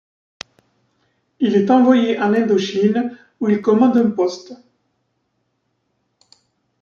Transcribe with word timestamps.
Il 1.39 1.55
est 1.55 1.69
envoyé 1.69 2.19
en 2.19 2.33
Indochine 2.33 3.15
où 3.39 3.49
il 3.49 3.61
commande 3.61 3.97
un 3.97 4.09
poste. 4.09 4.55